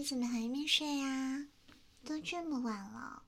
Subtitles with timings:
[0.00, 1.46] 你怎么还没睡呀？
[2.06, 3.22] 都这么晚了，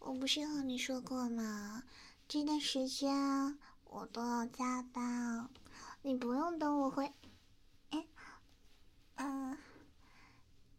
[0.00, 1.82] 我不是和你说过吗？
[2.28, 5.48] 这段时间我都要加班，
[6.02, 7.10] 你不用等我回。
[7.88, 8.06] 哎，
[9.14, 9.56] 嗯，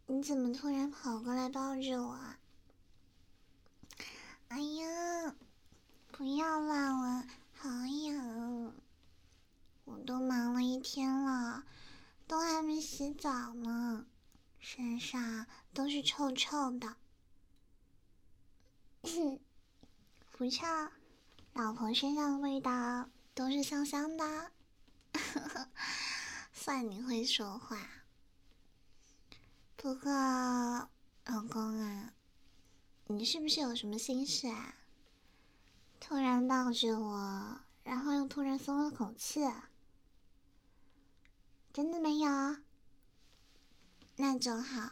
[0.06, 2.20] 你怎么突然跑过来抱着我？
[4.50, 5.36] 哎呀，
[6.12, 7.24] 不要啦，我
[7.56, 8.72] 好痒，
[9.86, 11.64] 我都忙了一天了，
[12.28, 14.06] 都还没洗澡呢。
[14.66, 16.96] 身上都是臭臭的，
[20.32, 20.66] 不臭，
[21.52, 24.52] 老婆身上的味道都是香香的。
[26.54, 27.78] 算你会说话，
[29.76, 30.10] 不过
[31.26, 32.14] 老公啊，
[33.08, 34.76] 你是不是有什么心事啊？
[36.00, 39.42] 突然抱着我，然后又突然松了口气，
[41.74, 42.64] 真的没有？
[44.26, 44.90] 那就好，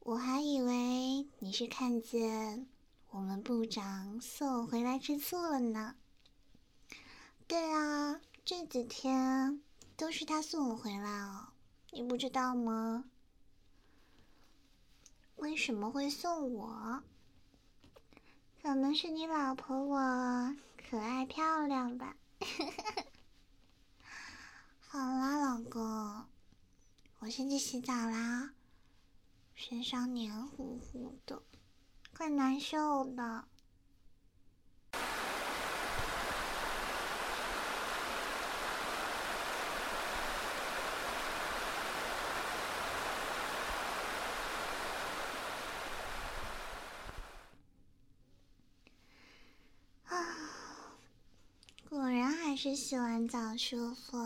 [0.00, 2.68] 我还以为你是看见
[3.08, 5.96] 我们部长送我回来吃醋了呢。
[7.48, 9.62] 对啊，这几天
[9.96, 11.48] 都是他送我回来哦，
[11.90, 13.06] 你不知道吗？
[15.36, 17.02] 为什么会送我？
[18.62, 20.54] 可能是你老婆我
[20.90, 22.14] 可爱漂亮吧。
[24.86, 26.26] 好啦，老公。
[27.20, 28.54] 我先去洗澡啦，
[29.54, 31.42] 身上黏糊糊的，
[32.16, 33.22] 怪难受的。
[50.06, 50.18] 啊，
[51.90, 54.16] 果然还是洗完澡舒服。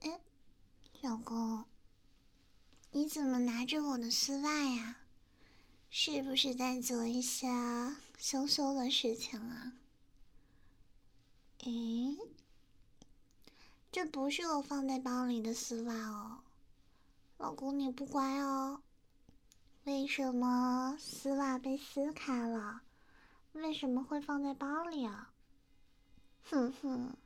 [0.00, 0.20] 哎，
[1.00, 1.64] 老公。
[2.96, 4.98] 你怎么拿着我的丝袜呀？
[5.90, 7.48] 是不是在做一些
[8.16, 9.72] 羞羞的事情啊？
[11.64, 12.16] 诶，
[13.90, 16.38] 这不是我放在包里的丝袜哦，
[17.36, 18.80] 老公你不乖哦。
[19.82, 22.82] 为什么丝袜被撕开了？
[23.54, 25.32] 为什么会放在包里啊？
[26.44, 27.16] 哼哼，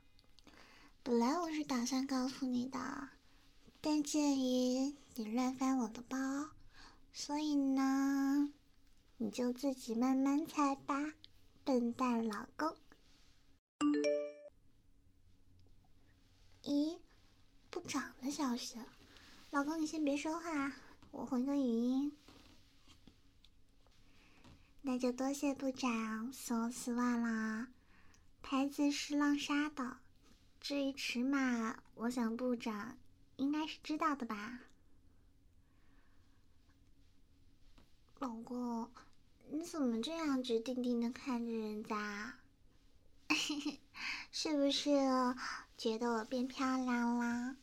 [1.03, 3.09] 本来我是打算告诉你的。
[4.03, 6.17] 鉴于你乱翻我的包，
[7.11, 8.51] 所以呢，
[9.17, 11.13] 你就自己慢慢猜吧，
[11.63, 12.75] 笨蛋老公。
[16.63, 16.97] 咦，
[17.69, 18.79] 部长的消息，
[19.49, 20.73] 老公你先别说话，
[21.11, 22.15] 我回个语音。
[24.81, 27.67] 那就多谢部长送丝袜啦，
[28.41, 29.97] 牌子是浪莎的。
[30.61, 32.97] 至于尺码，我想部长。
[33.39, 34.59] 应该是知道的吧，
[38.19, 38.91] 老公，
[39.49, 42.35] 你怎么这样直定定的看着人家？
[44.29, 44.91] 是不是
[45.77, 47.55] 觉得我变漂亮啦？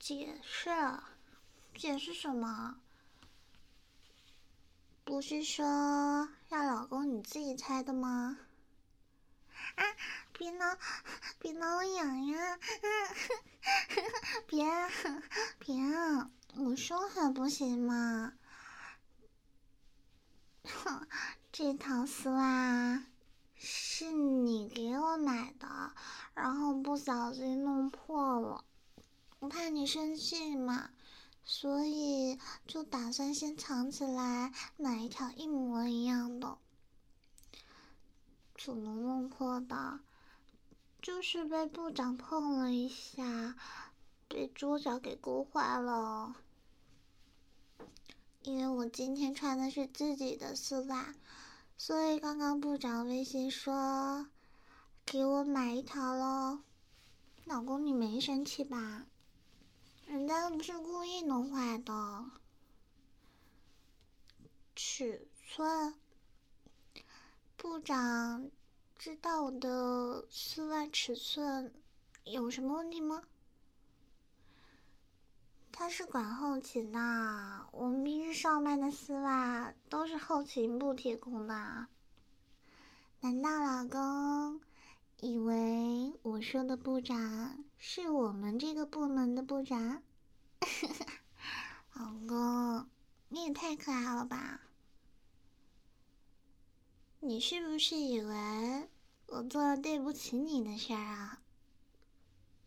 [0.00, 0.70] 解释？
[1.76, 2.80] 解释什么？
[5.04, 8.40] 不是说让老公你自己猜的吗？
[9.76, 9.84] 啊！
[10.38, 10.78] 别挠，
[11.40, 12.58] 别挠我痒呀！
[14.46, 14.64] 别，
[15.58, 15.74] 别，
[16.54, 18.34] 我说还不行吗？
[20.62, 21.08] 哼，
[21.50, 23.04] 这套丝袜
[23.56, 25.92] 是你给我买的，
[26.34, 28.64] 然后不小心弄破了，
[29.40, 30.90] 我怕你生气嘛，
[31.44, 32.38] 所以
[32.68, 36.58] 就打算先藏起来，买一条一模一样的。
[38.54, 39.98] 怎么弄破的？
[41.00, 43.56] 就是被部长碰了一下，
[44.28, 46.34] 被桌角给勾坏了。
[48.42, 51.14] 因为我今天穿的是自己的丝袜，
[51.76, 54.26] 所以刚刚部长微信说
[55.06, 56.60] 给我买一条喽。
[57.44, 59.06] 老公，你没生气吧？
[60.06, 62.24] 人家又不是故意弄坏的。
[64.74, 65.94] 尺寸。
[67.56, 68.50] 部长
[68.98, 71.72] 知道我的丝袜尺寸
[72.24, 73.22] 有什么问题吗？
[75.70, 76.98] 他是管后勤的，
[77.70, 81.86] 我们平时上班的丝袜都是后勤部提供的。
[83.20, 84.60] 难道老公
[85.20, 90.02] 以为我说的部长是我们这个部门的部长？
[91.94, 92.88] 老公，
[93.28, 94.60] 你也太可爱了吧！
[97.20, 98.88] 你是不是以为
[99.26, 101.42] 我做了对不起你的事儿啊？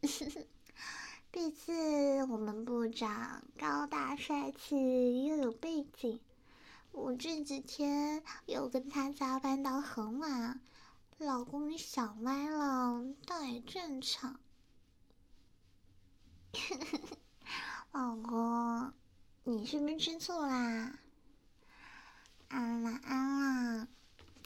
[1.32, 6.20] 毕竟我们部长高大帅气又有背景，
[6.92, 10.60] 我这几天又跟他加班到很晚，
[11.18, 14.38] 老公你想歪了倒也正常。
[17.94, 18.92] 老公，
[19.46, 21.00] 你是不是吃醋啦？
[22.50, 23.88] 安啦安啦，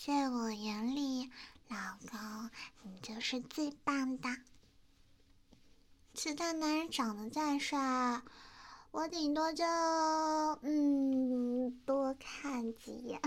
[0.06, 1.32] 在我眼里，
[1.68, 1.78] 老
[2.12, 2.52] 公
[2.84, 4.30] 你就是最棒的。
[6.14, 8.22] 其他男人长得再帅，
[8.92, 9.66] 我顶多就
[10.62, 13.20] 嗯多看几眼，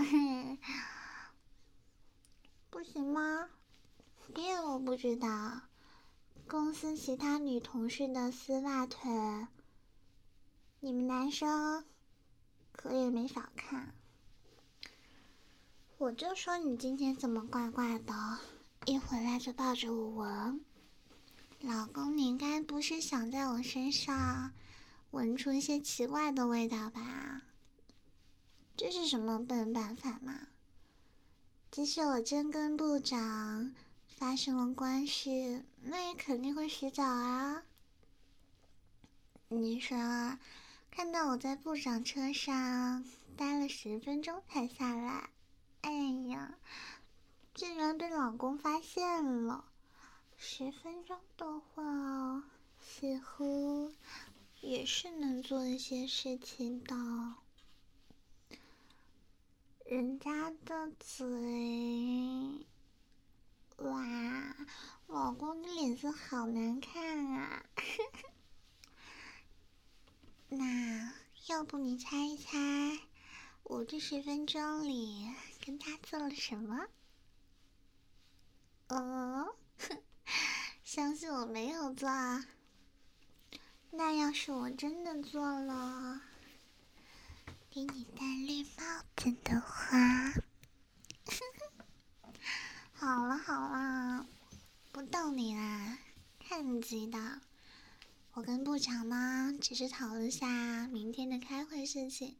[2.69, 3.49] 不行吗？
[4.33, 5.59] 别我不知道，
[6.47, 9.11] 公司其他女同事的丝袜腿，
[10.79, 11.83] 你们男生
[12.71, 13.93] 可也没少看。
[15.99, 18.13] 我就说你今天怎么怪怪的，
[18.85, 20.61] 一回来就抱着我闻。
[21.59, 24.53] 老公，你应该不是想在我身上
[25.11, 27.41] 闻出一些奇怪的味道吧？
[28.77, 30.47] 这是什么笨办法吗？
[31.69, 33.75] 即使我真跟部长
[34.07, 37.63] 发生了关系，那也肯定会洗澡啊。
[39.49, 39.97] 你说，
[40.89, 43.03] 看到我在部长车上
[43.35, 45.29] 待了十分钟才下来，
[45.81, 45.91] 哎
[46.27, 46.55] 呀，
[47.53, 49.65] 竟然被老公发现了。
[50.37, 52.43] 十分钟的话，
[52.79, 53.93] 似乎
[54.61, 56.95] 也是能做一些事情的。
[59.85, 62.65] 人家的嘴，
[63.77, 64.55] 哇，
[65.07, 67.65] 老公的脸色好难看啊！
[70.49, 71.13] 那
[71.47, 72.99] 要不你猜一猜，
[73.63, 75.27] 我这十分钟里
[75.69, 76.87] 跟他做了什么？
[78.87, 79.55] 哦。
[80.83, 82.43] 相信我没有做啊。
[83.91, 86.21] 那要是我真的做了，
[87.69, 90.33] 给你戴绿帽子的话，
[92.93, 94.25] 好了好了，
[94.91, 95.99] 不逗你啦，
[96.39, 97.41] 看你急的。
[98.33, 102.35] 我跟部长呢，只是讨论下明天的开会事情。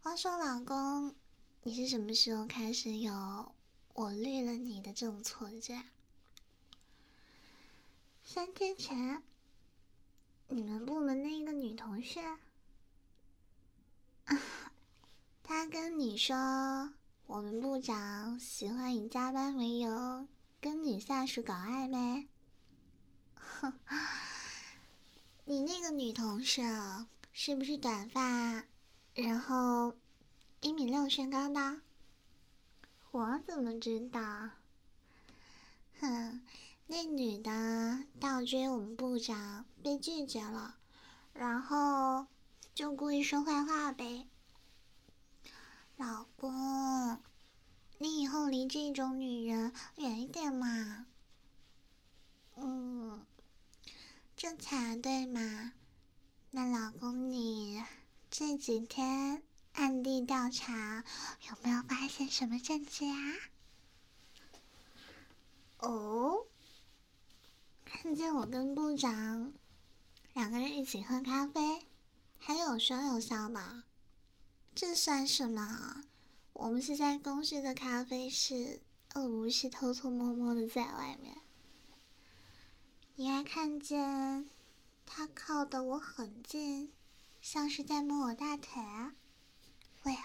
[0.00, 1.14] 话说，老公，
[1.62, 3.54] 你是什么时候开始有
[3.92, 5.82] 我绿了你的这种错觉？
[8.24, 9.22] 三天前，
[10.48, 12.18] 你们部门那个女同事，
[15.42, 16.94] 她跟你说，
[17.26, 20.26] 我们部长喜欢以加班为由
[20.62, 22.26] 跟女下属搞暧昧。
[23.34, 23.74] 哼，
[25.44, 26.62] 你那个女同事
[27.32, 28.64] 是不是短发，
[29.12, 29.94] 然后
[30.60, 31.80] 一米六身高的？
[33.10, 34.20] 我怎么知道？
[36.00, 36.42] 哼。
[36.92, 40.74] 那女的倒追我们部长，被拒绝了，
[41.32, 42.26] 然后
[42.74, 44.26] 就故意说坏话呗。
[45.96, 47.20] 老公，
[47.98, 51.06] 你以后离这种女人远一点嘛。
[52.56, 53.24] 嗯，
[54.36, 55.72] 这才对嘛。
[56.50, 57.84] 那老公，你
[58.32, 61.04] 这几天暗地调查，
[61.48, 63.36] 有没有发现什么证据啊？
[65.78, 66.46] 哦。
[67.84, 69.52] 看见我跟部长
[70.32, 71.86] 两个人一起喝咖啡，
[72.38, 73.82] 还有说有笑的，
[74.74, 76.02] 这算什么？
[76.52, 78.80] 我们是在公司的咖啡室，
[79.12, 81.36] 而不是偷偷摸摸的在外面。
[83.16, 84.48] 你还看见
[85.04, 86.92] 他靠得我很近，
[87.42, 89.14] 像是在摸我大腿啊？
[90.04, 90.16] 喂，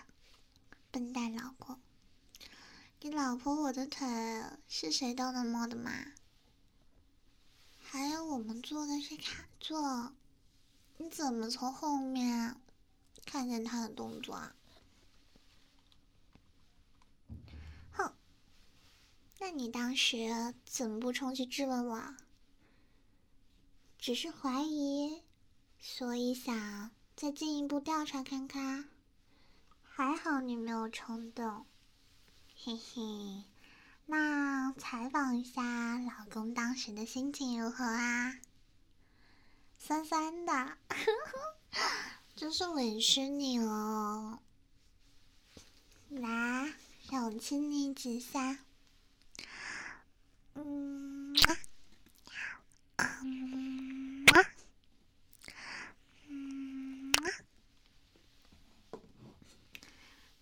[0.90, 1.78] 笨蛋老公，
[3.02, 4.08] 你老婆我的腿
[4.70, 5.92] 是谁都能摸的吗？
[7.78, 10.14] 还有我们坐的是卡座，
[10.98, 12.56] 你怎么从后面
[13.26, 14.56] 看见他的动作啊？
[17.92, 18.14] 哼，
[19.40, 22.16] 那你当时怎么不冲去质问我？
[24.00, 25.22] 只是怀疑，
[25.80, 28.90] 所以想再进一步调查看看。
[29.98, 31.66] 还好你没有冲动，
[32.54, 33.46] 嘿嘿。
[34.06, 38.36] 那采访一下老公当时的心情如何啊？
[39.78, 40.78] 酸酸的，
[42.36, 44.42] 真是委屈你了。
[46.10, 46.74] 来，
[47.10, 48.60] 让我亲你几下。
[50.56, 51.34] 嗯，
[52.98, 54.26] 嗯，
[56.28, 57.14] 嗯，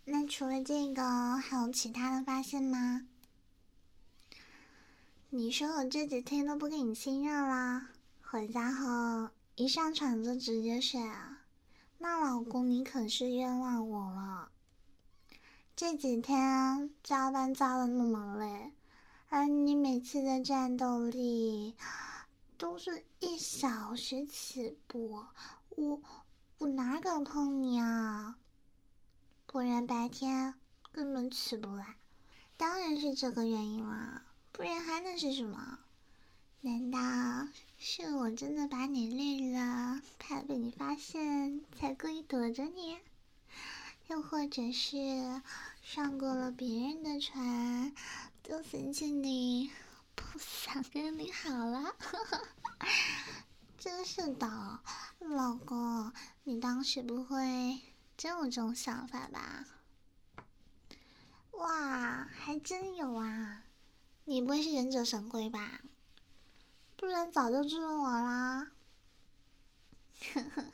[0.06, 3.08] 那除了这个，还有其他的发现吗？
[5.32, 7.90] 你说我这几天都不给你亲热了，
[8.22, 11.40] 回家后一上床就直接睡啊？
[11.98, 14.50] 那老公你可是冤枉我了。
[15.76, 18.72] 这几天加班加的那么累，
[19.30, 21.76] 而你每次的战斗力
[22.60, 25.26] 都是一小时起步，
[25.70, 26.00] 我
[26.60, 28.38] 我哪敢碰你啊？
[29.48, 30.54] 不然白天
[30.94, 31.96] 根本起不来。
[32.56, 34.22] 当然是这个原因了，
[34.52, 35.80] 不然还能是什么？
[36.62, 37.00] 难道
[37.80, 43.00] 是我真的把你累了，怕被你发现，才故意躲着你？
[44.08, 45.42] 又或者是
[45.82, 47.92] 上过了别人的船，
[48.44, 49.72] 就嫌弃你
[50.14, 51.96] 不想跟你好了？
[53.80, 54.80] 真是的，
[55.20, 57.82] 老公，你当时不会
[58.16, 59.66] 真有这种想法吧？
[61.54, 63.64] 哇，还真有啊！
[64.26, 65.82] 你不会是忍者神龟吧？
[66.96, 68.72] 不然早就追我啦！
[70.34, 70.66] 呵呵，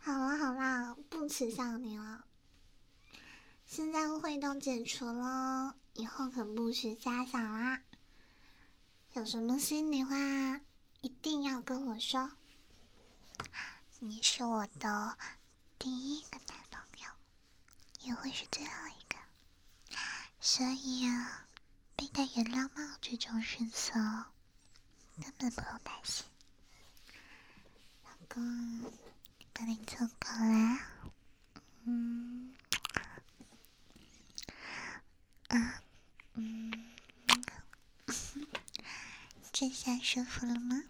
[0.00, 2.24] 好啦好啦，不耻笑你了。
[3.66, 7.82] 现在误会都解除了，以后可不许瞎想啦。
[9.12, 10.16] 有什么心里话，
[11.00, 12.32] 一定要跟我说。
[14.00, 15.16] 你是我的
[15.78, 17.10] 第一个男朋友，
[18.00, 18.99] 也会是最后一个，
[20.42, 21.46] 所以啊，
[21.96, 23.94] 被戴原谅帽这种事情。
[25.20, 26.24] 根本不用担心，
[28.04, 28.90] 老公，
[29.52, 30.78] 把你做好了，
[31.84, 32.54] 嗯，
[35.48, 35.82] 啊，
[36.34, 36.72] 嗯，
[39.52, 40.82] 这下舒服了吗？